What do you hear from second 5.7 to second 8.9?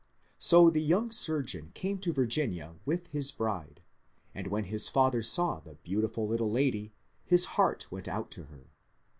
beautiful little lady his heart went out to her.